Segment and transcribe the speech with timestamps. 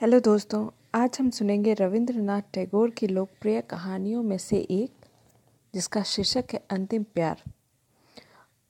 [0.00, 4.90] Hello दोस्तों, आज हम सुनेंगे रविंद्रनाथ टैगोर की लोकप्रिय कहानियों में से एक,
[5.74, 7.42] जिसका शीर्षक है अंतिम प्यार।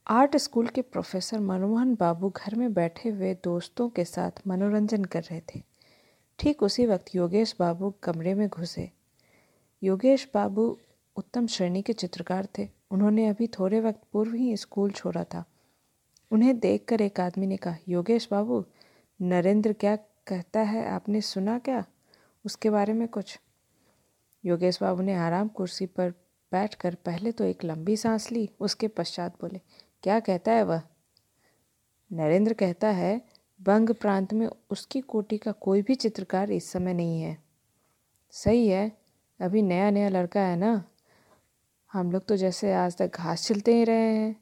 [0.06, 5.22] आर्ट स्कूल के प्रोफेसर मनमोहन बाबू घर में बैठे हुए दोस्तों के साथ मनोरंजन कर
[5.22, 5.62] रहे थे।
[6.38, 8.90] ठीक उसी वक्त योगेश बाबू कमरे में घुसे।
[9.82, 10.78] योगेश बाबू
[11.16, 15.44] उत्तम श्रेणी के चित्रकार थे। उन्होंने अभी थोड़े वक्त पूर्व ही स्कूल छोड़ा था।
[16.30, 18.64] उन्हें देखकर एक आदमी ने कहा, योगेश बाबू,
[19.22, 19.98] नरेंद्र क्या
[20.30, 21.84] कहता है, आपने सुना क्या?
[22.44, 23.38] उसके बारे में कुछ?
[24.44, 26.10] योगेश बाबू ने आराम कुर्सी पर
[26.52, 29.60] बैठकर पहले तो एक लंबी सांस ली, उसके पश्चात बोले,
[30.02, 30.82] क्या कहता है वह?
[32.12, 33.20] नरेंद्र कहता है,
[33.62, 37.36] बंग प्रांत में उसकी कोटि का कोई भी चित्रकार इस समय नहीं है।
[38.30, 38.92] सही है,
[39.40, 40.84] अभी नया नया लड़का है ना?
[41.92, 44.36] हम लोग तो जैसे आज तक घास छिलते ही रहे हैं।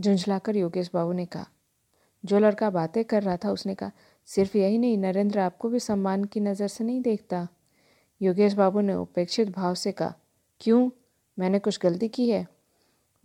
[0.00, 1.46] झुंझलाकर योगेश बाबू ने कहा,
[2.24, 3.92] जो लड़का बातें कर रहा था, उसने कहा
[4.28, 7.48] सिर्फ़ यही नहीं, नरेंद्र आपको भी सम्मान की नज़र से नहीं देखता।
[8.22, 10.14] योगेश बाबू ने उपेक्षित भाव से कहा,
[10.60, 10.90] क्यों?
[11.38, 12.48] मैंने कुछ गलती की है?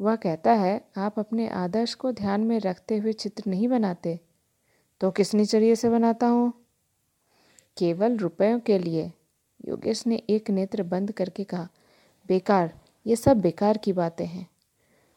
[0.01, 4.19] वह कहता है, आप अपने आदर्श को ध्यान में रखते हुए चित्र नहीं बनाते।
[5.01, 6.53] तो किस नज़रिए से बनाता हूँ?
[7.77, 9.13] केवल रुपयों के लिए,
[9.67, 11.69] योगेश ने एक नेत्र बंद करके कहा।
[12.27, 14.47] बेकार, ये सब बेकार की बातें हैं।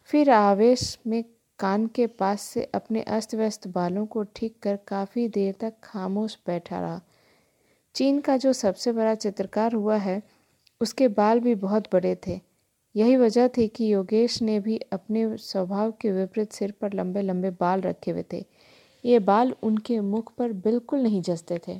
[0.03, 1.25] फिर आवेश में
[1.59, 6.37] कान के पास से अपने अस्त व्यस्त बालों को ठीक कर काफ़ी देर तक खामोश
[6.47, 7.01] बैठा रहा।
[7.95, 10.23] चीन का जो सबसे बड़ा चित्रकार हुआ है,
[10.81, 12.41] उसके बाल भी बहुत बड़े थे।
[12.95, 17.51] यही वजह थी कि योगेश ने भी अपने स्वभाव के विपरीत सिर पर लंबे लंबे
[17.51, 18.45] बाल रखे हुए थे।
[19.05, 21.79] ये बाल उनके मुख पर बिल्कुल नहीं जसते थे,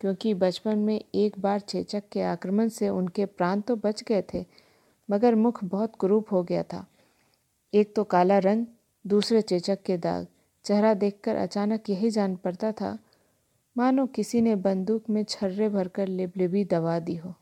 [0.00, 4.44] क्योंकि बचपन में एक बार चेचक के आक्रमण से उनके प्राण तो बच गए थे,
[5.08, 6.84] मगर मुख बहुत कुरूप हो गया था।
[7.72, 8.66] एक तो काला रंग
[9.06, 10.26] दूसरे चेचक के दाग।
[10.64, 12.98] चेहरा देखकर अचानक यही जान पड़ता था,
[13.76, 17.34] मानो किसी ने बंदूक में छर्रे भरकर लिबलिबी दबा दी हो।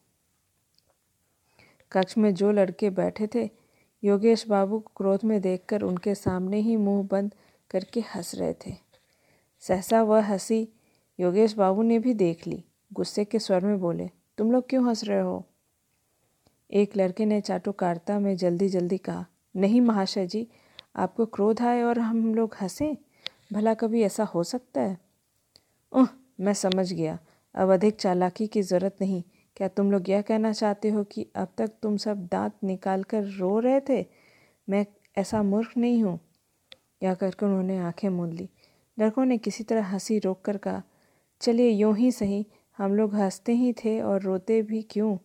[1.93, 3.51] कक्ष में जो लड़के बैठे थे,
[4.05, 7.35] योगेश बाबू को क्रोध में देखकर उनके सामने ही मुँह बंद
[7.71, 8.75] करके हंस रहे थे।
[9.61, 10.69] सहसा वह हँसी
[11.21, 15.05] योगेश बाबू ने भी देख ली। गुस्से के स्वर में बोले, तुम लोग क्यों हंस
[15.05, 15.47] रहे हो?
[16.71, 20.49] एक लड़के ने चाटुकारिता में जल्दी जल्दी कहा, नहीं महाशय जी
[20.97, 22.97] आपको क्रोध आए और हम लोग हंसें?
[23.53, 24.99] भला कभी ऐसा हो सकता है?
[25.93, 26.09] ओह,
[26.41, 27.19] मैं समझ गया।
[27.55, 29.23] अब अधिक चालाकी की ज़रूरत नहीं।
[29.57, 33.25] क्या तुम लोग यह कहना चाहते हो कि अब तक तुम सब दांत निकाल कर
[33.25, 34.07] रो रहे थे?
[34.69, 34.87] मैं
[35.19, 36.21] ऐसा मूर्ख नहीं हूँ।
[37.03, 38.49] यह करके उन्होंने आँखें मूंद ली।
[39.01, 40.83] लड़कों ने किसी तरह हँसी रोक कर कहा,
[41.41, 42.47] चलिए, यूँ ही सही।
[42.79, 45.19] हम लोग हँसते ही थे और रोते भी क्यों?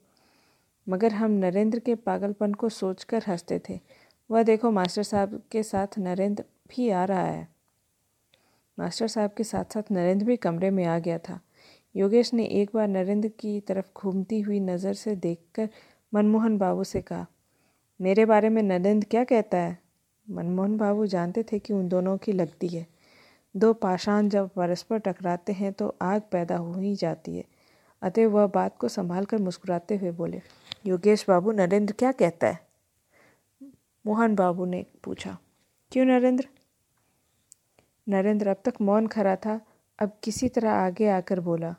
[0.89, 3.79] मगर हम नरेंद्र के पागलपन को सोचकर हँसते थे।
[4.29, 7.47] वह देखो, मास्टर साहब के साथ नरेंद्र भी आ रहा है।
[8.77, 11.39] मास्टर साहब के साथ साथ नरेंद्र भी कमरे में आ गया था।
[11.95, 15.69] योगेश ने एक बार नरेंद्र की तरफ़ घूमती हुई नज़र से देखकर
[16.13, 17.25] मनमोहन बाबू से कहा,
[17.99, 19.77] मेरे बारे में नरेंद्र क्या कहता है?
[20.27, 22.85] मनमोहन बाबू जानते थे कि उन दोनों की लगती है।
[23.55, 27.43] दो पाषाण जब परस्पर टकराते हैं तो आग पैदा हो ही जाती है।
[28.01, 30.41] अतः वह बात को संभाल कर मुस्कुराते हुए बोले,
[30.85, 32.64] योगेश बाबू, नरेंद्र क्या कहता है?
[34.05, 35.37] मोहन बाबू ने पूछा,
[35.91, 36.47] क्यों नरेंद्र?
[38.07, 39.59] नरेंद्र अब तक मौन खड़ा था,
[39.99, 41.75] अब किसी तरह आगे आकर बोला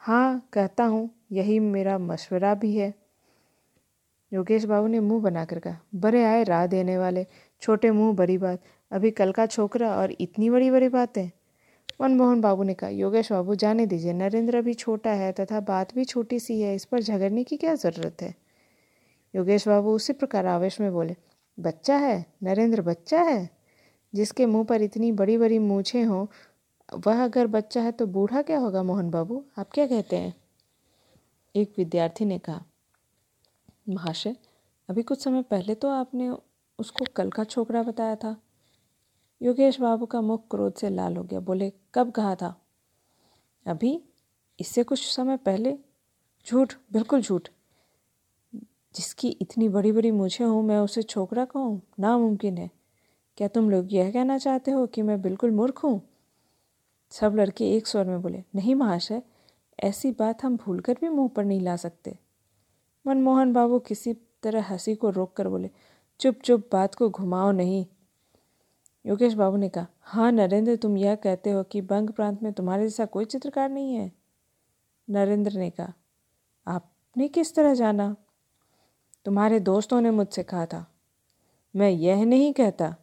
[0.00, 2.92] हाँ कहता हूँ, यही मेरा मशवरा भी है।
[4.32, 7.26] योगेश बाबू ने मुँह बनाकर कहा, बड़े आए राह देने वाले,
[7.62, 11.30] छोटे मुँह, बड़ी बात। अभी कल का छोकरा और इतनी बड़ी बड़ी बातें।
[12.00, 16.04] मनमोहन बाबू ने कहा, योगेश बाबू, जाने दीजिए, नरेंद्र भी छोटा है तथा बात भी
[16.04, 18.34] छोटी सी है, इस पर झगड़ने की क्या ज़रूरत है?
[19.34, 21.16] योगेश बाबू उसी प्रकार आवेश में बोले
[21.60, 23.50] बच्चा है, नरेंद्र बच्चा है,
[24.14, 26.26] जिसके मुँह पर इतनी बड़ी बड़ी मूछें हों,
[27.06, 29.44] वह अगर बच्चा है तो बूढ़ा क्या होगा मोहन बाबू?
[29.58, 30.34] आप क्या कहते हैं?
[31.56, 32.64] एक विद्यार्थी ने कहा,
[33.88, 34.36] महाशय,
[34.88, 36.30] अभी कुछ समय पहले तो आपने
[36.78, 38.36] उसको कल का छोकरा बताया था।
[39.42, 42.60] योगेश बाबू का मुख क्रोध से लाल हो गया, बोले, कब कहा था?
[43.66, 44.04] अभी,
[44.60, 45.78] इससे कुछ समय पहले,
[46.46, 47.48] झूठ, बिल्कुल झूठ।
[48.94, 52.70] जिसकी इतनी बड़ी बड़ी मुझे हूँ, मैं उसे छोकरा कहूँ, नामुमकिन है।
[53.36, 56.02] क्या तुम लोग यह कहना चाहते हो कि मैं बिल्कुल मूर्ख हूँ?
[57.10, 59.22] सब लड़के एक स्वर में बोले, नहीं महाशय,
[59.82, 62.18] ऐसी बात हम भूलकर भी मुँह पर नहीं ला सकते।
[63.06, 65.70] मनमोहन बाबू किसी तरह हँसी को रोक कर बोले,
[66.20, 67.86] चुप चुप, बात को घुमाओ नहीं।
[69.06, 72.82] योगेश बाबू ने कहा हाँ नरेंद्र, तुम यह कहते हो कि बंग प्रांत में तुम्हारे
[72.82, 74.12] जैसा कोई चित्रकार नहीं है?
[75.10, 75.92] नरेंद्र ने कहा,
[76.66, 78.16] आपने किस तरह जाना?
[79.24, 80.86] तुम्हारे दोस्तों ने मुझसे कहा था।
[81.76, 82.96] मैं यह नहीं कहता,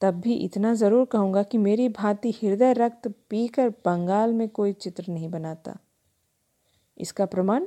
[0.00, 5.04] तब भी इतना ज़रूर कहूँगा कि मेरी भांति हृदय रक्त पीकर बंगाल में कोई चित्र
[5.08, 5.78] नहीं बनाता।
[6.98, 7.66] इसका प्रमाण?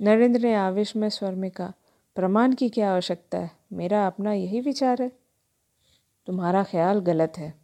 [0.00, 1.72] नरेंद्र ने आवेश में स्वर में कहा,
[2.16, 3.50] प्रमाण की क्या आवश्यकता है?
[3.72, 5.12] मेरा अपना यही विचार है।
[6.26, 7.54] तुम्हारा ख्याल गलत है।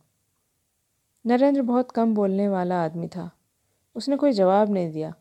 [1.27, 3.31] नरेंद्र बहुत कम बोलने वाला आदमी था।
[3.95, 5.15] उसने कोई जवाब नहीं दिया।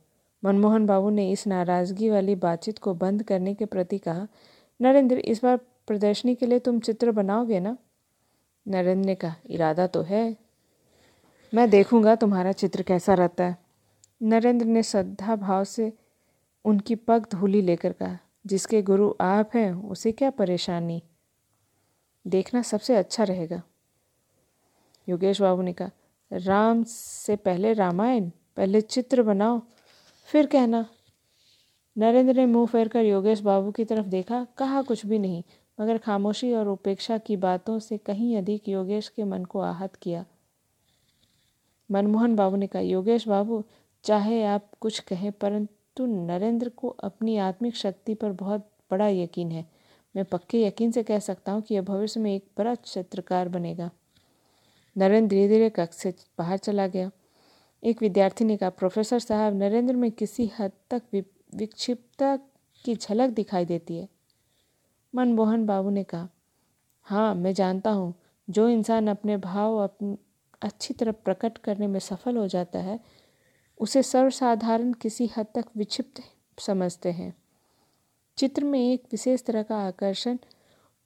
[0.43, 4.27] मनमोहन बाबू ने इस नाराज़गी वाली बातचीत को बंद करने के प्रति कहा,
[4.81, 7.77] नरेंद्र, इस बार प्रदर्शनी के लिए तुम चित्र बनाओगे ना?
[8.67, 10.37] नरेंद्र ने कहा, इरादा तो है।
[11.53, 13.57] मैं देखूँगा तुम्हारा चित्र कैसा रहता है।
[14.21, 15.93] नरेंद्र ने श्रद्धा भाव से
[16.65, 21.03] उनकी पग धूली लेकर कहा, जिसके गुरु आप हैं, उसे क्या परेशानी?
[22.27, 23.61] देखना सबसे अच्छा रहेगा।
[25.09, 25.91] योगेश बाबू ने कहा,
[26.31, 29.61] राम से पहले रामायण, पहले चित्र बनाओ
[30.27, 30.85] फिर कहना,
[31.97, 35.43] नरेंद्र ने मुँह फेर कर योगेश बाबू की तरफ़ देखा, कहा कुछ भी नहीं,
[35.79, 40.25] मगर खामोशी और उपेक्षा की बातों से कहीं अधिक योगेश के मन को आहत किया।
[41.91, 43.63] मनमोहन बाबू ने कहा, योगेश बाबू,
[44.03, 49.65] चाहे आप कुछ कहें, परंतु नरेंद्र को अपनी आत्मिक शक्ति पर बहुत बड़ा यकीन है।
[50.15, 53.89] मैं पक्के यकीन से कह सकता हूँ कि यह भविष्य में एक बड़ा चित्रकार बनेगा।
[54.97, 57.11] नरेंद्र धीरे धीरे कक्ष से बाहर चला गया।
[57.87, 61.01] एक विद्यार्थी ने कहा, प्रोफेसर साहब, नरेंद्र में किसी हद तक
[61.55, 62.35] विक्षिप्तता
[62.85, 64.09] की झलक दिखाई देती है।
[65.15, 66.29] मनमोहन बाबू ने कहा
[67.01, 68.13] हाँ मैं जानता हूँ।
[68.49, 70.17] जो इंसान अपने भाव अपनी
[70.61, 72.99] अच्छी तरह प्रकट करने में सफल हो जाता है,
[73.81, 76.21] उसे सर्वसाधारण किसी हद तक विक्षिप्त
[76.59, 77.37] समझते हैं।
[78.37, 80.37] चित्र में एक विशेष तरह का आकर्षण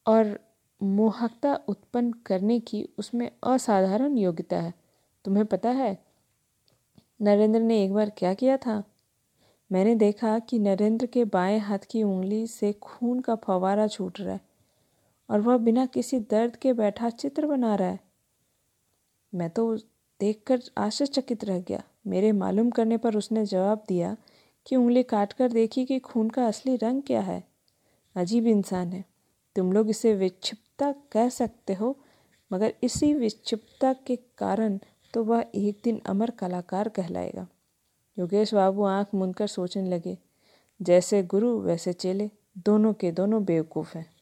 [0.07, 0.39] और
[0.83, 4.73] मोहकता उत्पन्न करने की उसमें असाधारण योग्यता है।
[5.25, 6.10] तुम्हें पता है
[7.21, 8.83] नरेंद्र ने एक बार क्या किया था?
[9.71, 14.33] मैंने देखा कि नरेंद्र के बाएँ हाथ की उंगली से खून का फवारा छूट रहा
[14.33, 14.41] है
[15.29, 17.99] और वह बिना किसी दर्द के बैठा चित्र बना रहा है।
[19.35, 19.77] मैं तो
[20.19, 24.17] देखकर आश्चर्यचकित रह गया। मेरे मालूम करने पर उसने जवाब दिया
[24.67, 27.43] कि उंगली काट कर देखी कि खून का असली रंग क्या है।
[28.15, 29.05] अजीब इंसान है।
[29.55, 31.99] तुम लोग इसे विक्षिप्तता कह सकते हो,
[32.53, 34.79] मगर इसी विक्षिप्तता के कारण
[35.13, 37.47] तो वह एक दिन अमर कलाकार कहलाएगा।
[38.19, 40.17] योगेश बाबू आँख मूंदकर सोचने लगे,
[40.81, 44.13] जैसे गुरु, वैसे चेले, दोनों के दोनों बेवकूफ़ हैं।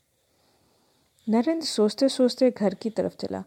[1.30, 3.44] नरेंद्र सोचते सोचते घर की तरफ़ चला।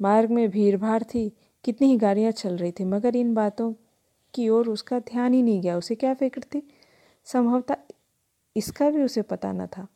[0.00, 3.74] मार्ग में भीड़ भाड़ थी, कितनी ही गाड़ियाँ चल रही थी, मगर इन बातों
[4.34, 6.68] की ओर उसका ध्यान ही नहीं गया। उसे क्या फ़िक्र थी?
[7.24, 7.76] संभवतः
[8.56, 9.88] इसका भी उसे पता न था।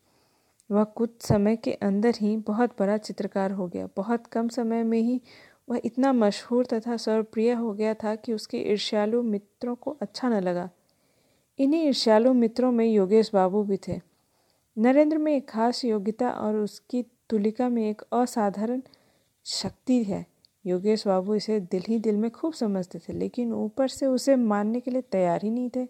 [0.71, 5.00] वह कुछ समय के अंदर ही बहुत बड़ा चित्रकार हो गया। बहुत कम समय में
[5.00, 5.21] ही
[5.69, 10.41] वह इतना मशहूर तथा सर्वप्रिय हो गया था कि उसके ईर्ष्यालु मित्रों को अच्छा न
[10.41, 10.69] लगा।
[11.59, 14.00] इन्हीं ईर्ष्यालु मित्रों में योगेश बाबू भी थे।
[14.79, 18.82] नरेंद्र में एक खास योग्यता और उसकी तुलिका में एक असाधारण
[19.44, 20.26] शक्ति है।
[20.67, 24.81] योगेश बाबू इसे दिल ही दिल में खूब समझते थे, लेकिन ऊपर से उसे मानने
[24.81, 25.88] के लिए तैयार ही नहीं थे।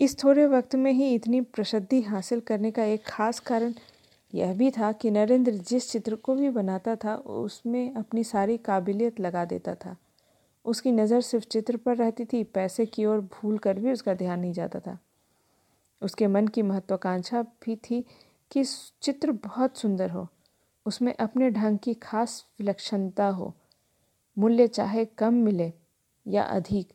[0.00, 3.74] इस थोड़े वक्त में ही इतनी प्रसिद्धि हासिल करने का एक खास कारण
[4.34, 9.20] यह भी था कि नरेंद्र जिस चित्र को भी बनाता था, उसमें अपनी सारी काबिलियत
[9.20, 9.96] लगा देता था।
[10.64, 14.40] उसकी नज़र सिर्फ़ चित्र पर रहती थी, पैसे की ओर भूल कर भी उसका ध्यान
[14.40, 14.98] नहीं जाता था।
[16.02, 18.04] उसके मन की महत्वाकांक्षा भी थी
[18.50, 18.64] कि
[19.02, 20.28] चित्र बहुत सुंदर हो।
[20.86, 23.54] उसमें अपने ढंग की खास विलक्षणता हो।
[24.38, 25.72] मूल्य चाहे कम मिले
[26.26, 26.88] या अधिक,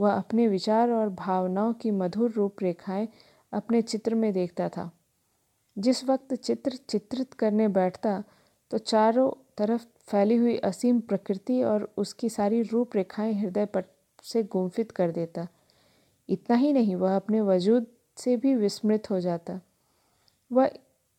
[0.00, 3.08] वह अपने विचार और भावनाओं की मधुर रूपरेखाएँ
[3.52, 4.90] अपने चित्र में देखता था।
[5.78, 8.22] जिस वक्त चित्र चित्रित करने बैठता
[8.70, 13.84] तो चारों तरफ़ फैली हुई असीम प्रकृति और उसकी सारी रूपरेखाएँ हृदय पट
[14.22, 15.46] से गुम्फित कर देता।
[16.28, 19.60] इतना ही नहीं, वह अपने वजूद से भी विस्मृत हो जाता।
[20.52, 20.70] वह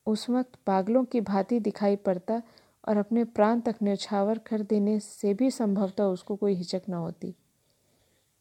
[0.07, 2.41] उस वक्त पागलों की भांति दिखाई पड़ता
[2.87, 7.35] और अपने प्राण तक न्यौछावर कर देने से भी संभवतः उसको कोई हिचक न होती।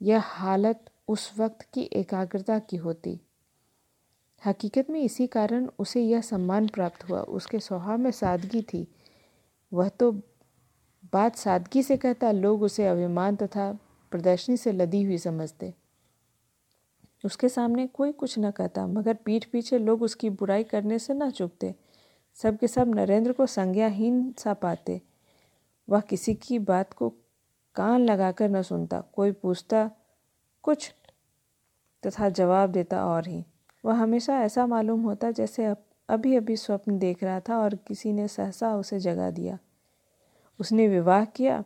[0.02, 3.20] यह हालत उस वक्त की एकाग्रता की होती।
[4.46, 8.88] हकीकत में इसी कारण उसे यह सम्मान प्राप्त हुआ। उसके स्वभाव में सादगी थी।
[9.72, 10.12] वह तो
[11.12, 13.78] बात सादगी से कहता, लोग उसे अभिमान तथा
[14.10, 15.74] प्रदर्शनी से लदी हुई समझते।
[17.24, 21.30] उसके सामने कोई कुछ न कहता, मगर पीठ पीछे लोग उसकी बुराई करने से न
[21.30, 21.74] चुकते।
[22.34, 25.02] सब के सब नरेंद्र को संज्ञाहीन सा पाते।
[25.88, 27.10] वह किसी की बात को
[27.74, 29.90] कान लगाकर न सुनता। कोई पूछता,
[30.62, 30.94] कुछ
[32.06, 33.44] तथा जवाब देता और ही।
[33.86, 35.64] वह हमेशा ऐसा मालूम होता जैसे
[36.08, 39.58] अभी अभी स्वप्न देख रहा था और किसी ने सहसा उसे जगा दिया।
[40.60, 41.64] उसने विवाह किया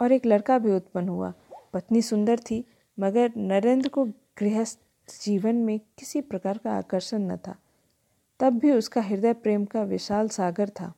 [0.00, 1.32] और एक लड़का भी उत्पन्न हुआ।
[1.72, 2.64] पत्नी सुंदर थी,
[3.00, 4.04] मगर नरेंद्र को
[4.38, 4.78] गृहस्थ
[5.24, 7.56] जीवन में किसी प्रकार का आकर्षण न था।
[8.40, 10.94] तब भी उसका हृदय प्रेम का विशाल सागर था।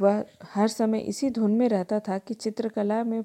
[0.00, 3.22] वह हर समय इसी धुन में रहता था कि चित्रकला में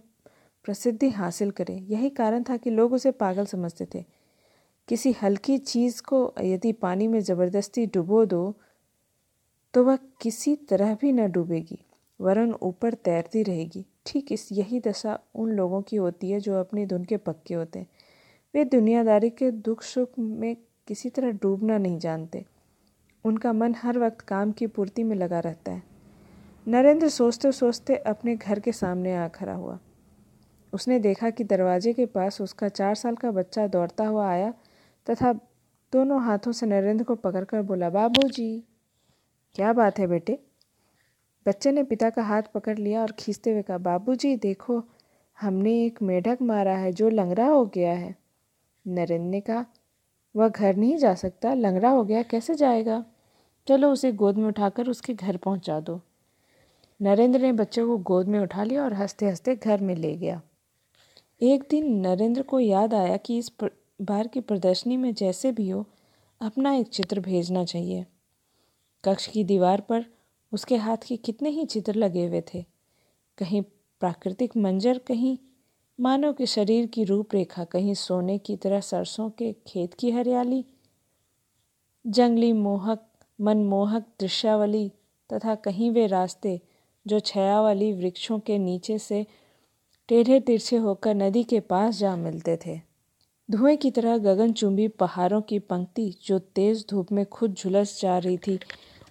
[0.63, 4.22] प्रसिद्धि हासिल करे। यही कारण था कि लोग उसे पागल समझते थे।
[4.87, 8.43] किसी हल्की चीज़ को यदि पानी में ज़बरदस्ती डुबो दो
[9.73, 11.77] तो वह किसी तरह भी न डूबेगी,
[12.19, 16.85] वरन ऊपर तैरती रहेगी। ठीक इस यही दशा उन लोगों की होती है जो अपनी
[16.85, 17.87] धुन के पक्के होते हैं।
[18.53, 20.55] वे दुनियादारी के दुख सुख में
[20.87, 22.43] किसी तरह डूबना नहीं जानते।
[23.25, 25.81] उनका मन हर वक्त काम की पूर्ति में लगा रहता है।
[26.67, 29.77] नरेंद्र सोचते सोचते अपने घर के सामने आ खड़ा हुआ।
[30.73, 34.53] उसने देखा कि दरवाजे के पास उसका चार साल का बच्चा दौड़ता हुआ आया
[35.09, 35.33] तथा
[35.91, 38.63] दोनों हाथों से नरेंद्र को पकड़कर बोला, बाबूजी,
[39.55, 40.39] क्या बात है बेटे?
[41.47, 44.83] बच्चे ने पिता का हाथ पकड़ लिया और खींचते हुए कहा, बाबूजी, देखो,
[45.41, 48.15] हमने एक मेढक मारा है जो लंगड़ा हो गया है।
[48.87, 49.65] नरेंद्र ने कहा,
[50.35, 53.05] वह घर नहीं जा सकता, लंगड़ा हो गया, कैसे जाएगा?
[53.67, 56.01] चलो उसे गोद में उठाकर उसके घर पहुँचा दो।
[57.01, 60.41] नरेंद्र ने बच्चे को गोद में उठा लिया और हँसते हँसते घर में ले गया।
[61.41, 63.51] एक दिन नरेंद्र को याद आया कि इस
[64.01, 65.85] बार की प्रदर्शनी में जैसे भी हो,
[66.41, 68.05] अपना एक चित्र भेजना चाहिए।
[69.03, 70.05] कक्ष की दीवार पर
[70.53, 72.65] उसके हाथ के कितने ही चित्र लगे हुए थे।
[73.37, 73.61] कहीं
[73.99, 75.37] प्राकृतिक मंजर, कहीं
[75.99, 80.65] मानव के शरीर की रूपरेखा, कहीं सोने की तरह सरसों के खेत की हरियाली,
[82.07, 84.91] जंगली मोहक, मनमोहक दृश्यावली
[85.33, 86.61] तथा कहीं वे रास्ते
[87.07, 89.27] जो छया वाली वृक्षों के नीचे से
[90.07, 92.92] टेढ़े तिरछे होकर नदी के पास जा मिलते थे।
[93.53, 98.37] धुएँ की तरह गगनचुंबी पहाड़ों की पंक्ति जो तेज धूप में खुद झुलस जा रही
[98.37, 98.59] थी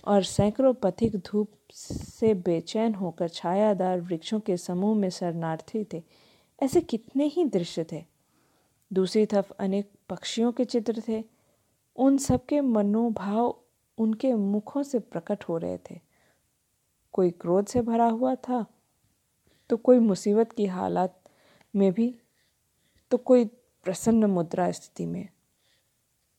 [0.07, 6.03] और सैकड़ों पथिक धूप से बेचैन होकर छायादार वृक्षों के समूह में शरणार्थी थे।
[6.63, 8.05] ऐसे कितने ही दृश्य थे।
[8.93, 11.25] दूसरी तरफ़ अनेक पक्षियों के चित्र थे।
[11.97, 13.55] उन सबके मनोभाव
[13.99, 16.01] उनके मुखों से प्रकट हो रहे थे।
[17.13, 18.65] कोई क्रोध से भरा हुआ था
[19.71, 21.21] तो कोई मुसीबत की हालात
[21.77, 22.15] में भी
[23.11, 23.51] तो कोई
[23.85, 25.29] प्रसन्न मुद्रा स्थिति में।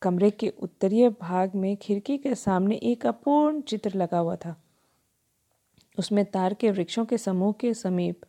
[0.02, 4.64] कमरे के उत्तरीय भाग में खिड़की के सामने एक अपूर्ण चित्र लगा हुआ था।
[6.00, 8.22] उसमें तार के वृक्षों के समूह के समीप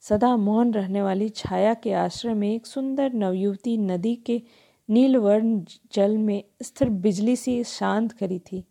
[0.00, 4.42] सदा मौन रहने वाली छाया के आश्रय में एक सुंदर नवयुवती नदी के
[4.90, 8.64] नीलवर्ण जल में स्थिर बिजली सी शांत करी थी।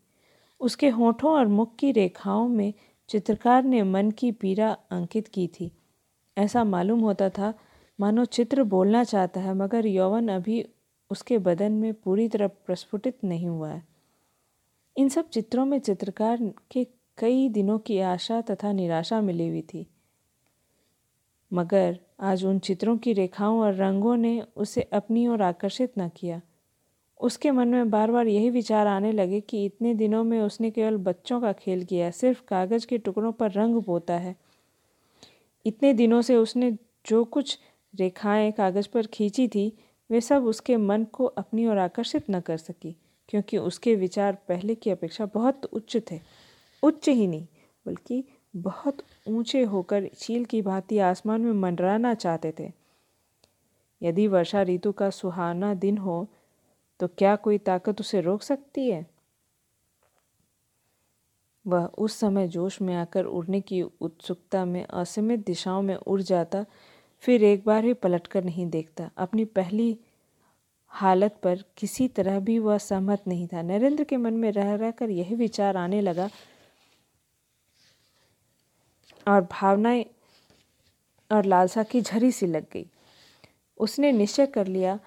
[0.60, 2.74] उसके होठों और मुख की रेखाओं में
[3.10, 5.72] चित्रकार ने मन की पीड़ा अंकित की थी।
[6.38, 7.54] ऐसा मालूम होता था
[8.00, 10.66] मानो चित्र बोलना चाहता है, मगर यौवन अभी
[11.12, 13.88] उसके बदन में पूरी तरह प्रस्फुटित नहीं हुआ है।
[14.98, 16.88] इन सब चित्रों में चित्रकार के
[17.18, 19.88] कई दिनों की आशा तथा निराशा मिली हुई थी।
[21.54, 26.42] मगर आज उन चित्रों की रेखाओं और रंगों ने उसे अपनी ओर आकर्षित न किया।
[27.22, 30.98] उसके मन में बार बार यही विचार आने लगे कि इतने दिनों में उसने केवल
[30.98, 34.36] बच्चों का खेल किया सिर्फ़ कागज़ के टुकड़ों पर रंग पोता है।
[35.66, 37.60] इतने दिनों से उसने जो कुछ
[38.00, 39.78] रेखाएँ कागज़ पर खींची थी,
[40.10, 42.96] वे सब उसके मन को अपनी ओर आकर्षित न कर सकी,
[43.30, 46.20] क्योंकि उसके विचार पहले की अपेक्षा बहुत उच्च थे।
[46.84, 47.48] उच्च ही नहीं,
[47.86, 48.24] बल्कि
[48.56, 52.72] बहुत ऊँचे होकर चील की भांति आसमान में मंडराना चाहते थे।
[54.02, 56.28] यदि वर्षा ऋतु का सुहाना दिन हो
[57.00, 59.06] तो क्या कोई ताकत उसे रोक सकती है?
[61.66, 66.66] वह उस समय जोश में आकर उड़ने की उत्सुकता में असीमित दिशाओं में उड़ जाता
[67.20, 69.98] फिर एक बार भी पलट कर नहीं देखता। अपनी पहली
[70.88, 75.10] हालत पर किसी तरह भी वह सहमत नहीं था। नरेंद्र के मन में रह रहकर
[75.10, 76.30] यही विचार आने लगा
[79.28, 80.06] और भावनाएँ
[81.32, 82.86] और लालसा की झरी सी लग गई।
[83.78, 85.00] उसने निश्चय कर लिया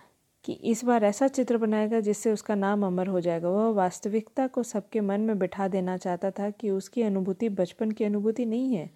[0.45, 4.63] कि इस बार ऐसा चित्र बनाएगा जिससे उसका नाम अमर हो जाएगा। वह वास्तविकता को
[4.63, 8.91] सबके मन में बिठा देना चाहता था कि उसकी अनुभूति बचपन की अनुभूति नहीं है।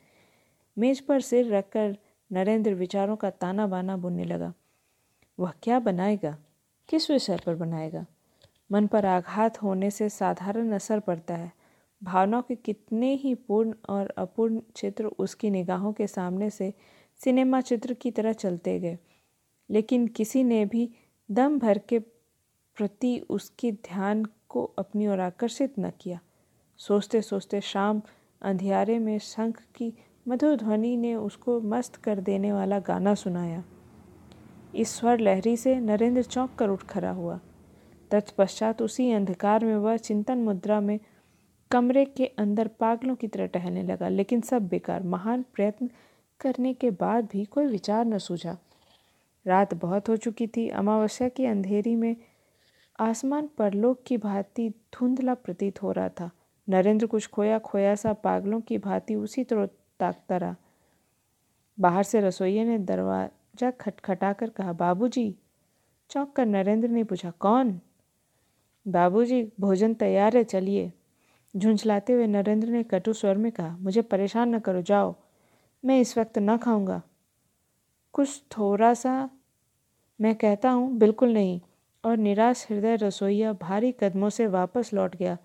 [0.79, 1.97] मेज पर सिर रखकर
[2.33, 4.55] नरेंद्र विचारों का ताना बाना बुनने लगा।
[5.39, 6.39] वह क्या बनाएगा?
[6.89, 8.07] किस विषय पर बनाएगा?
[8.73, 11.53] मन पर आघात होने से साधारण असर पड़ता है।
[12.03, 16.75] भावनाओं के कितने ही पूर्ण और अपूर्ण चित्र उसकी निगाहों के सामने से
[17.25, 18.99] सिनेमा चित्र की तरह चलते गए।
[19.71, 20.95] लेकिन किसी ने भी
[21.31, 21.99] दम भर के
[22.77, 26.21] प्रति उसके ध्यान को अपनी ओर आकर्षित न किया।
[26.77, 28.03] सोचते सोचते शाम
[28.43, 29.93] अंधियारे में शंख की
[30.29, 33.65] मधुर ध्वनि ने उसको मस्त कर देने वाला गाना सुनाया।
[34.75, 37.41] इस स्वर लहरी से नरेंद्र चौंक कर उठ खड़ा हुआ।
[38.11, 41.01] तत्पश्चात उसी अंधकार में वह चिंतन मुद्रा में
[41.71, 45.91] कमरे के अंदर पागलों की तरह टहलने लगा, लेकिन सब बेकार। महान प्रयत्न
[46.41, 48.57] करने के बाद भी कोई विचार न सूझा।
[49.47, 52.17] रात बहुत हो चुकी थी। अमावस्या की अंधेरी में
[53.01, 56.31] आसमान परलोक की भांति धुंधला प्रतीत हो रहा था।
[56.69, 59.69] नरेंद्र कुछ खोया खोया सा पागलों की भांति उसी तरह
[60.01, 60.57] ताकता रहा
[61.81, 65.37] बाहर से रसोइये ने दरवाज़ा खटखटाकर कहा, बाबूजी,
[66.11, 67.81] चौंक कर नरेंद्र ने पूछा, कौन?
[68.89, 70.93] बाबूजी, भोजन तैयार है, चलिए।
[71.57, 75.15] झुंझलाते हुए नरेंद्र ने कटु स्वर में कहा, मुझे परेशान न करो, जाओ।
[75.85, 77.03] मैं इस वक्त न खाऊँगा।
[78.13, 79.31] कुछ थोड़ा सा
[80.21, 81.61] मैं कहता हूँ, बिल्कुल नहीं।
[82.05, 85.39] और निराश हृदय रसोईया भारी कदमों से वापस लौट गया,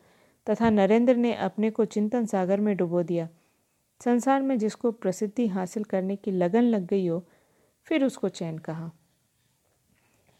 [0.49, 3.29] तथा नरेंद्र ने अपने को चिंतन सागर में डुबो दिया।
[4.01, 7.25] संसार में जिसको प्रसिद्धि हासिल करने की लगन लग गई हो,
[7.87, 8.91] फिर उसको चैन कहा।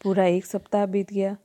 [0.00, 1.36] पूरा एक सप्ताह बीत गया।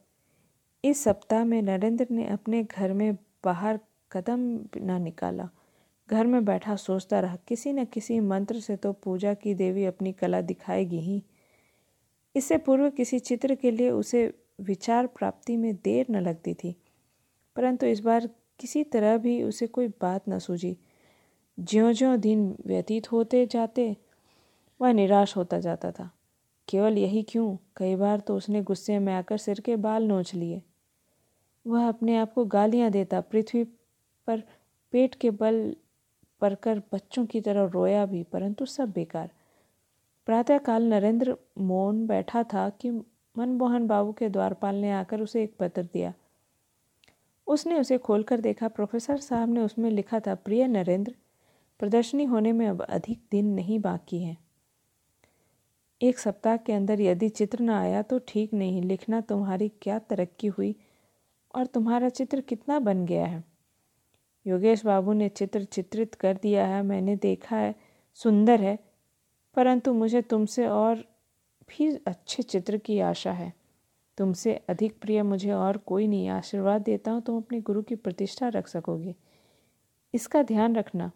[0.84, 3.80] इस सप्ताह में नरेंद्र ने अपने घर में बाहर
[4.12, 4.40] कदम
[4.78, 5.50] न निकाला।
[6.10, 10.12] घर में बैठा सोचता रहा, किसी न किसी मंत्र से तो पूजा की देवी अपनी
[10.14, 11.24] कला दिखाएगी ही।
[12.36, 14.26] इससे पूर्व किसी चित्र के लिए उसे
[14.62, 16.76] विचार प्राप्ति में देर न लगती थी,
[17.56, 18.30] परंतु इस बार
[18.60, 20.78] किसी तरह भी उसे कोई बात न सूझी।
[21.60, 23.98] ज्यों ज्यों दिन व्यतीत होते जाते,
[24.82, 26.12] वह निराश होता जाता था।
[26.70, 27.58] केवल यही क्यों?
[27.76, 30.62] कई बार तो उसने गुस्से में आकर सिर के बाल नोच लिए।
[31.68, 33.64] वह अपने आप को गालियाँ देता, पृथ्वी
[34.28, 34.44] पर
[34.92, 35.76] पेट के बल
[36.42, 39.30] पड़कर बच्चों की तरह रोया भी, परंतु सब बेकार।
[40.26, 42.92] प्रातःकाल नरेंद्र मौन बैठा था कि
[43.38, 46.14] मनमोहन बाबू के द्वारपाल ने आकर उसे एक पत्र दिया।
[47.48, 51.16] उसने उसे खोलकर देखा, प्रोफेसर साहब ने उसमें लिखा था, प्रिय नरेंद्र
[51.80, 54.38] प्रदर्शनी होने में अब अधिक दिन नहीं बाकी हैं।
[56.02, 60.48] एक सप्ताह के अंदर यदि चित्र न आया तो ठीक नहीं, लिखना तुम्हारी क्या तरक्की
[60.48, 60.76] हुई
[61.56, 63.44] और तुम्हारा चित्र कितना बन गया है?
[64.48, 67.76] योगेश बाबू ने चित्र चित्रित कर दिया है, मैंने देखा है,
[68.14, 68.80] सुंदर है,
[69.56, 70.96] परंतु मुझे तुमसे और
[71.70, 73.54] भी अच्छे चित्र की आशा है।
[74.18, 78.48] तुमसे अधिक प्रिय मुझे और कोई नहीं, आशीर्वाद देता हूँ, तुम अपने गुरु की प्रतिष्ठा
[78.48, 79.16] रख सकोगे।
[80.14, 81.12] इसका ध्यान रखना।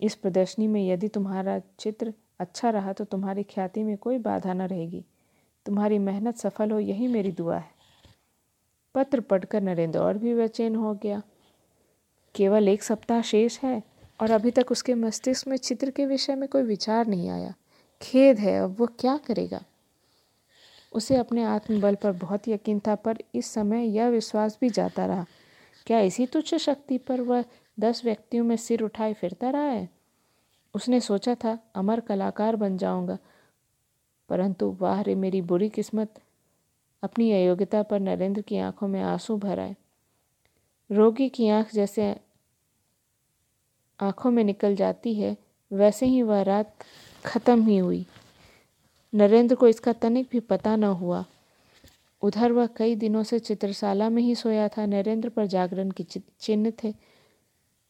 [0.00, 4.62] इस प्रदर्शनी में यदि तुम्हारा चित्र अच्छा रहा तो तुम्हारी ख्याति में कोई बाधा न
[4.62, 5.04] रहेगी।
[5.66, 7.70] तुम्हारी मेहनत सफल हो, यही मेरी दुआ है।
[8.94, 11.22] पत्र पढ़कर नरेंद्र और भी बेचैन हो गया।
[12.34, 13.82] केवल एक सप्ताह शेष है
[14.20, 17.54] और अभी तक उसके मस्तिष्क में चित्र के विषय में कोई विचार नहीं आया।
[18.02, 19.62] खेद है, अब वो क्या करेगा?
[20.92, 25.26] उसे अपने आत्मबल पर बहुत यकीन था, पर इस समय यह विश्वास भी जाता रहा।
[25.86, 27.44] क्या इसी तुच्छ शक्ति पर वह
[27.80, 29.95] दस व्यक्तियों में सिर उठाए फिरता रहा है?
[30.76, 33.18] उसने सोचा था, अमर कलाकार बन जाऊँगा।
[34.28, 36.22] परंतु वाह रे, मेरी बुरी किस्मत।
[37.02, 39.76] अपनी अयोग्यता पर नरेंद्र की आँखों में आँसू भर आए।
[40.92, 42.16] रोगी की आँख जैसे
[44.00, 45.36] आँखों में निकल जाती है,
[45.72, 46.74] वैसे ही वह रात
[47.24, 48.06] खत्म ही हुई।
[49.14, 51.24] नरेंद्र को इसका तनिक भी पता न हुआ।
[52.22, 56.04] उधर वह कई दिनों से चित्रशाला में ही सोया था। नरेंद्र पर जागरण के
[56.40, 56.94] चिन्ह थे।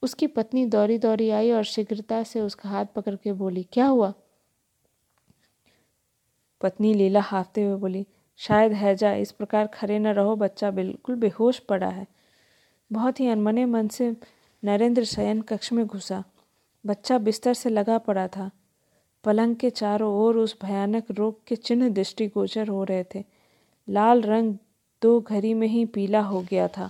[0.01, 4.13] उसकी पत्नी दौड़ी दौड़ी आई और शीघ्रता से उसका हाथ पकड़ के बोली, क्या हुआ?
[6.61, 8.07] पत्नी लीला हाफते हुए बोली,
[8.37, 12.07] शायद हैजा इस प्रकार खड़े न रहो, बच्चा बिल्कुल बेहोश पड़ा है।
[12.91, 14.15] बहुत ही अनमने मन से
[14.63, 16.23] नरेंद्र शयन कक्ष में घुसा।
[16.85, 18.51] बच्चा बिस्तर से लगा पड़ा था।
[19.23, 23.23] पलंग के चारों ओर उस भयानक रोग के चिन्ह दृष्टिगोचर हो रहे थे।
[23.89, 24.57] लाल रंग
[25.01, 26.89] दो घड़ी में ही पीला हो गया था।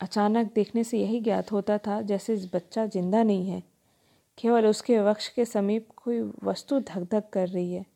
[0.00, 3.62] अचानक देखने से यही ज्ञात होता था जैसे इस बच्चा ज़िंदा नहीं है।
[4.38, 7.86] केवल उसके वक्ष के समीप कोई वस्तु धक धक कर रही है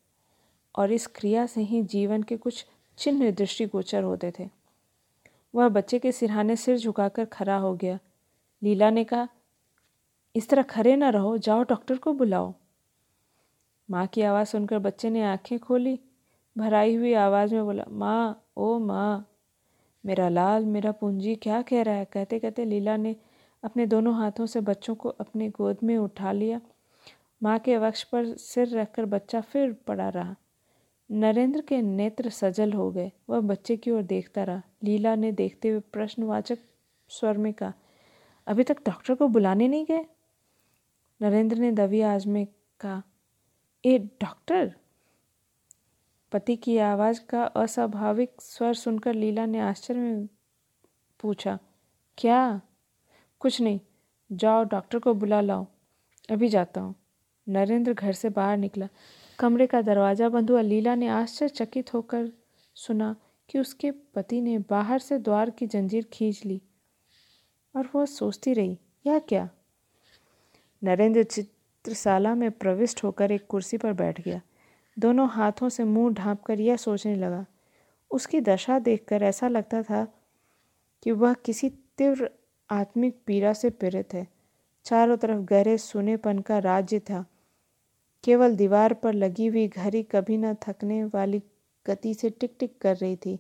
[0.75, 2.67] और इस क्रिया से ही जीवन के कुछ
[2.99, 4.49] चिन्ह दृष्टिगोचर होते थे।
[5.55, 7.99] वह बच्चे के सिरहाने सिर झुकाकर खड़ा हो गया।
[8.63, 9.29] लीला ने कहा,
[10.37, 12.55] इस तरह खड़े ना रहो, जाओ डॉक्टर को बुलाओ।
[13.91, 16.01] माँ की आवाज़ सुनकर बच्चे ने आँखें खोली।
[16.59, 19.34] भराई हुई आवाज़ में बोला, माँ, ओ माँ।
[20.07, 22.05] मेरा लाल, मेरा पूंजी, क्या कह रहा है?
[22.05, 23.17] कहते कहते लीला ने
[23.65, 26.61] अपने दोनों हाथों से बच्चों को अपने गोद में उठा लिया।
[27.43, 30.37] माँ के वक्ष पर सिर रखकर बच्चा फिर पड़ा रहा।
[31.11, 35.69] नरेंद्र के नेत्र सजल हो गए। वह बच्चे की ओर देखता रहा। लीला ने देखते
[35.69, 36.59] हुए प्रश्नवाचक
[37.09, 37.73] स्वर में कहा,
[38.47, 40.07] अभी तक डॉक्टर को बुलाने नहीं गए?
[41.23, 42.47] नरेंद्र ने दबी आज में
[42.81, 43.03] कहा,
[43.85, 44.75] ए, डॉक्टर?
[46.35, 50.29] पति की आवाज़ का अस्वाभाविक स्वर सुनकर लीला ने आश्चर्य में
[51.21, 51.59] पूछा,
[52.19, 52.61] क्या?
[53.41, 53.81] कुछ नहीं।
[54.33, 55.67] जाओ, डॉक्टर को बुला लाओ।
[56.31, 56.95] अभी जाता हूँ।
[57.49, 58.89] नरेंद्र घर से बाहर निकला।
[59.39, 62.33] कमरे का दरवाज़ा बंद हुआ। लीला ने आश्चर्यचकित होकर
[62.75, 63.17] सुना
[63.49, 66.63] कि उसके पति ने बाहर से द्वार की जंजीर खींच ली
[67.77, 69.49] और वह सोचती रही, यह क्या?
[70.85, 74.41] नरेंद्र चित्रशाला में प्रविष्ट होकर एक कुर्सी पर बैठ गया।
[74.97, 77.47] दोनों हाथों से मुँह ढांप कर यह सोचने लगा।
[78.11, 80.07] उसकी दशा देखकर ऐसा लगता था
[81.03, 82.31] कि वह किसी तीव्र
[82.71, 84.27] आत्मिक पीड़ा से पीड़ित है।
[84.85, 87.25] चारों तरफ़ गहरे सुनेपन का राज्य था।
[88.25, 91.43] केवल दीवार पर लगी हुई घड़ी कभी न थकने वाली
[91.87, 93.39] गति से टिक टिक कर रही थी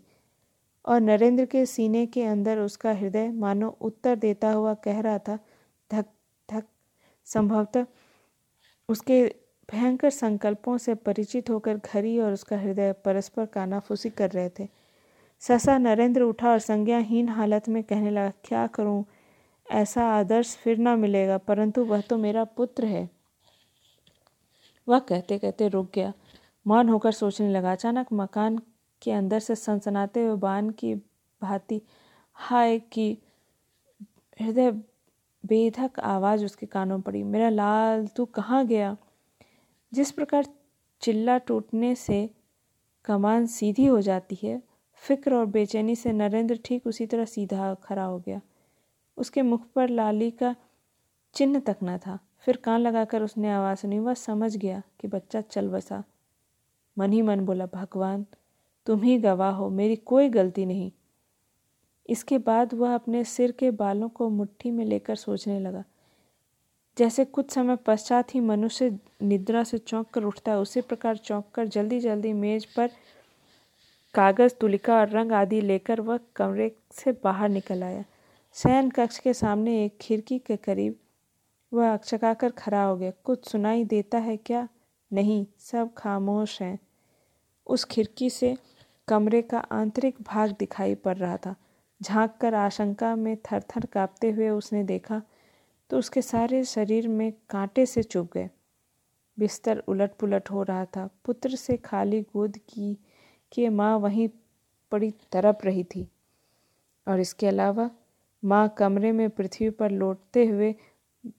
[0.85, 5.39] और नरेंद्र के सीने के अंदर उसका हृदय मानो उत्तर देता हुआ कह रहा था,
[5.91, 6.07] धक
[6.49, 6.65] धक।
[7.27, 7.87] संभवतः
[8.89, 9.25] उसके
[9.73, 14.69] भयंकर संकल्पों से परिचित होकर घड़ी और उसका हृदय परस्पर कानाफूसी कर रहे थे।
[15.41, 19.05] ससा नरेंद्र उठा और संज्ञाहीन हालत में कहने लगा, क्या करूँ?
[19.71, 23.11] ऐसा आदर्श फिर ना मिलेगा, परंतु वह तो मेरा पुत्र है।
[24.89, 26.13] वह कहते कहते रुक गया।
[26.67, 28.59] मौन होकर सोचने लगा। अचानक मकान
[29.03, 30.95] के अंदर से सनसनाते हुए बान की
[31.43, 31.83] भांति
[32.35, 33.19] हाय की
[34.41, 34.71] हृदय
[35.47, 38.97] बेधक आवाज़ उसके कानों पड़ी। मेरा लाल, तू कहाँ गया?
[39.95, 40.47] जिस प्रकार
[41.01, 42.31] चिल्ला टूटने से
[43.05, 44.63] कमान सीधी हो जाती है,
[44.95, 48.41] फ़िक्र और बेचैनी से नरेंद्र ठीक उसी तरह सीधा खड़ा हो गया।
[49.17, 50.57] उसके मुख पर लाली का
[51.35, 55.41] चिन्ह तक न था। फिर कान लगाकर उसने आवाज़ सुनी। वह समझ गया कि बच्चा
[55.41, 56.05] चल बसा।
[56.99, 58.27] मन ही मन बोला, भगवान,
[58.87, 60.93] तुम ही गवाह हो, मेरी कोई गलती नहीं।
[62.09, 65.85] इसके बाद वह अपने सिर के बालों को मुट्ठी में लेकर सोचने लगा।
[66.99, 71.45] जैसे कुछ समय पश्चात ही मनुष्य निद्रा से चौंक कर उठता है, उसी प्रकार चौंक
[71.55, 72.91] कर जल्दी जल्दी मेज पर
[74.15, 78.05] कागज़, तुलिका और रंग आदि लेकर वह कमरे से बाहर निकल आया।
[78.55, 80.97] शयन कक्ष के सामने एक खिड़की के करीब
[81.73, 84.69] वह अकचकाकर खड़ा हो गया। कुछ सुनाई देता है क्या?
[85.13, 86.79] नहीं, सब खामोश हैं।
[87.67, 88.57] उस खिड़की से
[89.09, 91.55] कमरे का आंतरिक भाग दिखाई पड़ रहा था।
[92.03, 95.23] झाँक कर आशंका में थर थर काँपते हुए उसने देखा
[95.91, 98.51] तो उसके सारे शरीर में कांटे से चुभ गए।
[99.39, 102.99] बिस्तर उलट पुलट हो रहा था। पुत्र से खाली गोद की,
[103.53, 104.29] कि माँ वहीं
[104.93, 106.09] पड़ी तरप रही थी।
[107.09, 107.91] और इसके अलावा
[108.45, 110.75] माँ कमरे में पृथ्वी पर लौटते हुए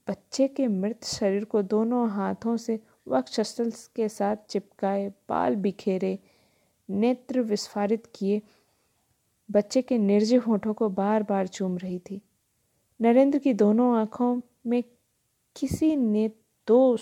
[0.08, 6.18] बच्चे के मृत शरीर को दोनों हाथों से वक्षस्थल के साथ चिपकाए, बाल बिखेरे,
[6.90, 8.42] नेत्र विस्फारित किए,
[9.50, 12.20] बच्चे के निर्जीव होठों को बार बार चूम रही थी।
[13.00, 14.84] नरेंद्र की दोनों आँखों में
[15.56, 16.30] किसी ने
[16.66, 16.96] दो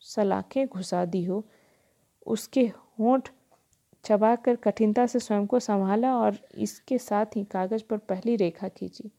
[0.00, 1.44] सलाखें घुसा दी हो।
[2.26, 3.30] उसके होंठ
[4.04, 9.10] चबाकर कठिनता से स्वयं को संभाला और इसके साथ ही कागज़ पर पहली रेखा खींची।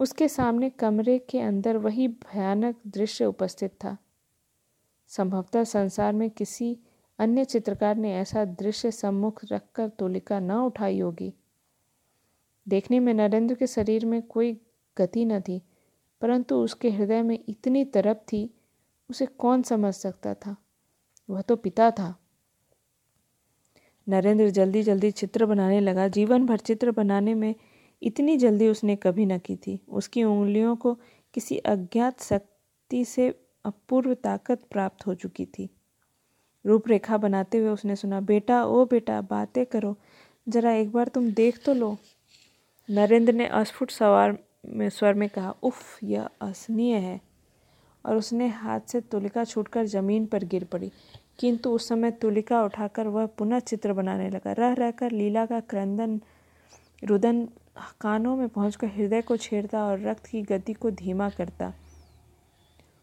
[0.00, 3.96] उसके सामने कमरे के अंदर वही भयानक दृश्य उपस्थित था।
[5.08, 6.78] संभवतः संसार में किसी
[7.18, 11.34] अन्य चित्रकार ने ऐसा दृश्य सम्मुख रखकर तोलिका न उठाई होगी।
[12.68, 14.52] देखने में नरेंद्र के शरीर में कोई
[14.98, 15.62] गति न थी,
[16.20, 18.54] परंतु उसके हृदय में इतनी तरप थी,
[19.10, 20.56] उसे कौन समझ सकता था?
[21.30, 22.14] वह तो पिता था।
[24.08, 27.54] नरेंद्र जल्दी जल्दी चित्र बनाने लगा। जीवन भर चित्र बनाने में
[28.02, 30.94] इतनी जल्दी उसने कभी न की थी। उसकी उंगलियों को
[31.34, 33.28] किसी अज्ञात शक्ति से
[33.64, 35.70] अपूर्व ताकत प्राप्त हो चुकी थी।
[36.64, 39.96] रूपरेखा बनाते हुए उसने सुना, बेटा, ओ बेटा, बातें करो।
[40.48, 41.96] जरा एक बार तुम देख तो लो।
[42.90, 47.20] नरेंद्र ने अस्फुट सवार में स्वर में कहा, उफ, यह असनीय है।
[48.06, 50.92] और उसने हाथ से तुलिका छूटकर ज़मीन पर गिर पड़ी।
[51.38, 56.20] किंतु उस समय तुलिका उठाकर वह पुनः चित्र बनाने लगा। रह रहकर लीला का क्रंदन,
[57.04, 57.48] रुदन
[58.00, 61.74] कानों में पहुंचकर हृदय को छेड़ता और रक्त की गति को धीमा करता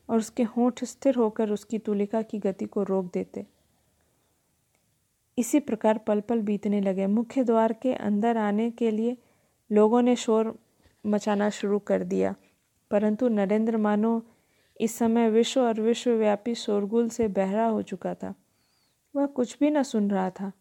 [0.10, 3.45] और उसके होंठ स्थिर होकर उसकी तुलिका की गति को रोक देते।
[5.38, 9.17] इसी प्रकार पल पल बीतने लगे। मुख्य द्वार के अंदर आने के लिए
[9.71, 10.54] लोगों ने शोर
[11.06, 12.36] मचाना शुरू कर दिया।
[12.91, 14.21] परंतु नरेंद्र, मानो
[14.82, 18.34] इस समय विश्व और विश्वव्यापी शोरगुल से बहरा हो चुका था।
[19.15, 20.51] वह कुछ भी न सुन रहा था।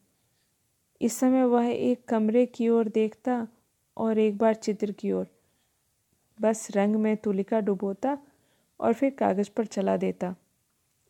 [1.00, 3.46] इस समय वह एक कमरे की ओर देखता
[3.96, 5.26] और एक बार चित्र की ओर,
[6.38, 8.18] बस रंग में तुलिका डुबोता
[8.80, 10.34] और फिर कागज़ पर चला देता।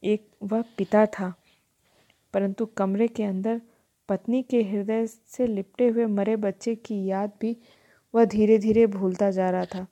[0.02, 1.33] एक वह पिता था,
[2.35, 3.61] परंतु कमरे के अंदर
[4.09, 7.57] पत्नी के हृदय से लिपटे हुए मरे बच्चे की याद भी
[8.14, 9.87] वह धीरे धीरे भूलता जा रहा था।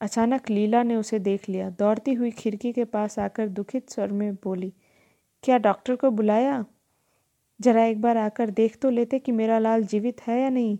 [0.00, 4.34] अचानक लीला ने उसे देख लिया। दौड़ती हुई खिड़की के पास आकर दुखित स्वर में
[4.34, 4.72] बोली,
[5.42, 6.64] क्या डॉक्टर को बुलाया?
[7.60, 10.78] जरा एक बार आकर देख तो लेते कि मेरा लाल जीवित है या नहीं।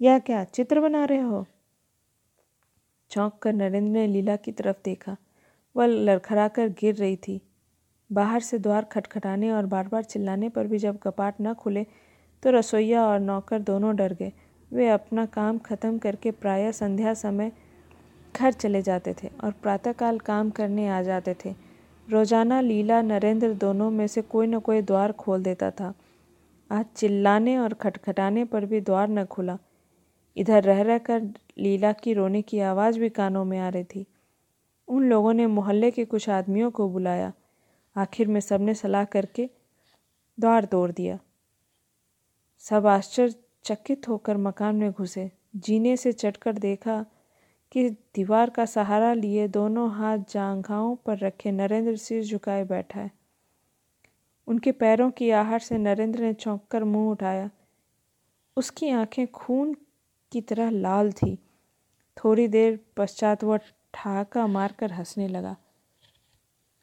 [0.00, 1.46] या क्या, चित्र बना रहे हो?
[3.10, 5.16] चौंक कर नरेंद्र ने लीला की तरफ़ देखा।
[5.76, 7.40] वह लड़खड़ा कर गिर रही थी।
[8.12, 11.86] बाहर से द्वार खटखटाने और बार बार चिल्लाने पर भी जब कपाट न खुले
[12.42, 14.32] तो रसोईया और नौकर दोनों डर गए।
[14.70, 17.52] वे अपना काम खत्म करके प्रायः संध्या समय
[18.34, 21.54] घर चले जाते थे और प्रातःकाल काम करने आ जाते थे।
[22.08, 25.92] रोज़ाना लीला नरेंद्र दोनों में से कोई न कोई द्वार खोल देता था।
[26.70, 29.58] आज चिल्लाने और खटखटाने पर भी द्वार न खुला।
[30.36, 31.22] इधर रह रह कर
[31.58, 34.06] लीला की रोने की आवाज़ भी कानों में आ रही थी।
[34.88, 37.32] उन लोगों ने मोहल्ले के कुछ आदमियों को बुलाया।
[37.96, 39.48] आखिर में सबने सलाह करके
[40.38, 41.18] द्वार तोड़ दिया।
[42.58, 42.86] सब
[43.64, 47.04] आश्चर्यचकित होकर मकान में घुसे। जीने से चढ़कर देखा
[47.72, 53.10] कि दीवार का सहारा लिए दोनों हाथ जांघाओं पर रखे नरेंद्र सिर झुकाए बैठा है।
[54.48, 57.50] उनके पैरों की आहट से नरेंद्र ने चौंक कर मुँह उठाया।
[58.56, 59.74] उसकी आँखें खून
[60.32, 61.38] की तरह लाल थी।
[62.16, 63.58] थोड़ी देर पश्चात वह
[63.94, 65.56] ठहाका मारकर हंसने लगा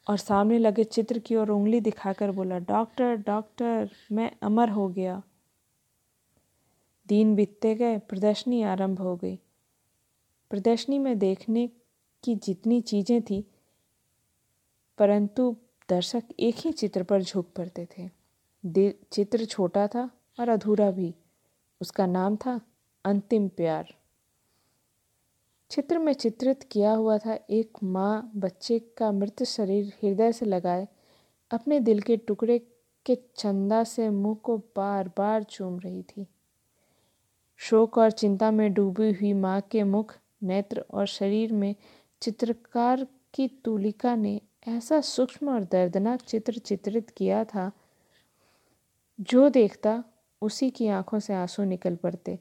[0.06, 5.22] और सामने लगे चित्र की ओर उंगली दिखाकर बोला, डॉक्टर डॉक्टर, मैं अमर हो गया।
[7.06, 9.38] दिन बीतते गए, प्रदर्शनी आरंभ हो गई।
[10.50, 11.66] प्रदर्शनी में देखने
[12.24, 13.44] की जितनी चीज़ें थी,
[14.98, 15.56] परंतु
[15.88, 18.08] दर्शक एक ही चित्र पर झुक पड़ते थे।
[19.12, 21.14] चित्र छोटा था और अधूरा भी।
[21.80, 22.60] उसका नाम था
[23.04, 23.94] अंतिम प्यार।
[25.70, 30.86] चित्र में चित्रित किया हुआ था एक माँ बच्चे का मृत शरीर हृदय से लगाए,
[31.50, 32.58] अपने दिल के टुकड़े
[33.06, 36.26] के चंदा से मुँह को बार बार चूम रही थी।
[37.62, 41.74] शोक और चिंता में डूबी हुई माँ के मुख, नेत्र और शरीर में
[42.22, 47.70] चित्रकार की तुलिका ने ऐसा सूक्ष्म और दर्दनाक चित्र चित्रित किया था,
[49.18, 50.02] जो देखता
[50.42, 52.38] उसी की आँखों से आँसू निकल पड़ते।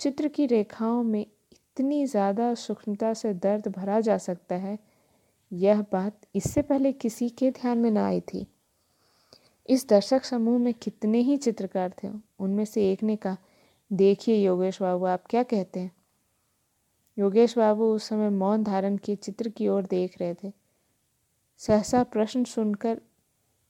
[0.00, 4.78] चित्र की रेखाओं में इतनी ज़्यादा सूक्ष्मता से दर्द भरा जा सकता है।
[5.52, 8.46] यह बात इससे पहले किसी के ध्यान में ना आई थी।
[9.68, 13.36] इस दर्शक समूह में कितने ही चित्रकार थे, उनमें से एक ने कहा
[13.90, 15.90] देखिए योगेश बाबू, आप क्या कहते हैं?
[17.16, 20.52] योगेश बाबू उस समय मौन धारण किए चित्र की ओर देख रहे थे।
[21.60, 23.00] सहसा प्रश्न सुनकर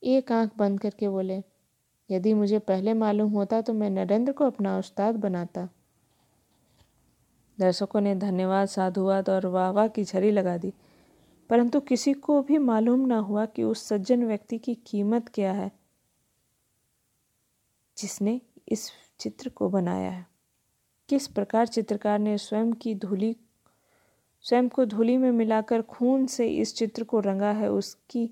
[0.02, 1.42] एक आँख बंद करके बोले,
[2.10, 5.68] यदि मुझे पहले मालूम होता तो मैं नरेंद्र को अपना उस्ताद बनाता।
[7.58, 10.72] दर्शकों ने धन्यवाद साधुवाद और वाह वाह की झड़ी लगा दी।
[11.50, 15.70] परंतु किसी को भी मालूम ना हुआ कि उस सज्जन व्यक्ति की कीमत क्या है,
[17.96, 20.26] जिसने इस चित्र को बनाया है।
[21.08, 23.36] किस प्रकार चित्रकार ने स्वयं की धूली,
[24.42, 28.30] स्वयं को धूली में मिलाकर खून से इस चित्र को रंगा है, उसकी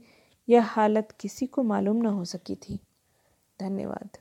[0.49, 2.81] यह हालत किसी को मालूम न हो सकी थी।
[3.61, 4.18] धन्यवाद।